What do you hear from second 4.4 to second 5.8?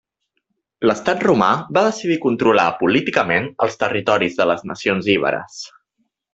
de les nacions iberes.